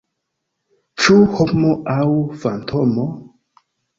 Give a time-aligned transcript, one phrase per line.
[1.01, 2.09] Ĉu homo aŭ
[2.45, 3.05] fantomo?